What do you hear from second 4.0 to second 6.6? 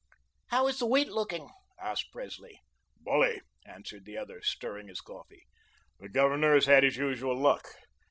the other, stirring his coffee. "The Governor